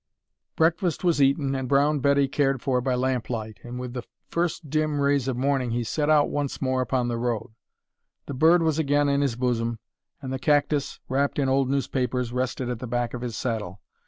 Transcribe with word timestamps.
Breakfast 0.55 1.03
was 1.03 1.21
eaten 1.21 1.53
and 1.53 1.69
Brown 1.69 1.99
Betty 1.99 2.27
cared 2.27 2.59
for 2.59 2.81
by 2.81 2.95
lamplight 2.95 3.59
and 3.61 3.79
with 3.79 3.93
the 3.93 4.01
first 4.31 4.67
dim 4.67 4.99
rays 4.99 5.27
of 5.27 5.37
morning 5.37 5.69
he 5.69 5.83
set 5.83 6.09
out 6.09 6.31
once 6.31 6.59
more 6.59 6.81
upon 6.81 7.07
the 7.07 7.19
road. 7.19 7.51
The 8.25 8.33
bird 8.33 8.63
was 8.63 8.79
again 8.79 9.07
in 9.07 9.21
his 9.21 9.35
bosom, 9.35 9.77
and 10.19 10.33
the 10.33 10.39
cactus, 10.39 10.99
wrapped 11.07 11.37
in 11.37 11.47
old 11.49 11.69
newspapers, 11.69 12.33
rested 12.33 12.67
at 12.67 12.79
the 12.79 12.87
back 12.87 13.13
of 13.13 13.21
his 13.21 13.37
saddle. 13.37 13.79